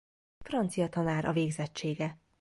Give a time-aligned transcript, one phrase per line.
[0.43, 2.19] Francia tanár a végzettsége.